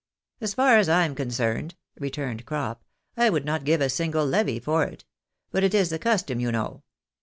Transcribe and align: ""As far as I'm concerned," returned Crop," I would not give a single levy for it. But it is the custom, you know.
""As 0.41 0.55
far 0.55 0.77
as 0.79 0.89
I'm 0.89 1.13
concerned," 1.13 1.75
returned 1.99 2.43
Crop," 2.47 2.83
I 3.17 3.29
would 3.29 3.45
not 3.45 3.63
give 3.65 3.81
a 3.81 3.87
single 3.91 4.25
levy 4.25 4.59
for 4.59 4.83
it. 4.83 5.05
But 5.51 5.63
it 5.63 5.75
is 5.75 5.91
the 5.91 5.99
custom, 5.99 6.39
you 6.39 6.51
know. 6.51 6.81